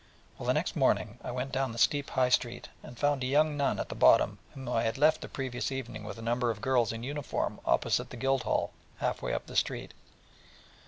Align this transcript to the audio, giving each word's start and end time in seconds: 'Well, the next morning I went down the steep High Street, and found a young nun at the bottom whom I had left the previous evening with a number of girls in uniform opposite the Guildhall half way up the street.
'Well, 0.39 0.47
the 0.47 0.55
next 0.55 0.75
morning 0.75 1.19
I 1.23 1.29
went 1.29 1.51
down 1.51 1.73
the 1.73 1.77
steep 1.77 2.09
High 2.09 2.29
Street, 2.29 2.69
and 2.81 2.97
found 2.97 3.23
a 3.23 3.27
young 3.27 3.55
nun 3.55 3.79
at 3.79 3.89
the 3.89 3.93
bottom 3.93 4.39
whom 4.55 4.67
I 4.67 4.81
had 4.81 4.97
left 4.97 5.21
the 5.21 5.29
previous 5.29 5.71
evening 5.71 6.03
with 6.05 6.17
a 6.17 6.23
number 6.23 6.49
of 6.49 6.59
girls 6.59 6.91
in 6.91 7.03
uniform 7.03 7.59
opposite 7.67 8.09
the 8.09 8.17
Guildhall 8.17 8.71
half 8.97 9.21
way 9.21 9.31
up 9.31 9.45
the 9.45 9.55
street. 9.55 9.93